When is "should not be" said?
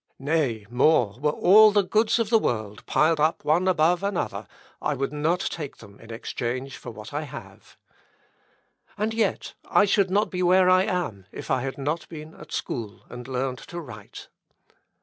9.85-10.41